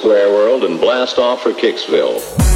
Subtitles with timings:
[0.00, 2.49] Square World and blast off for Kicksville.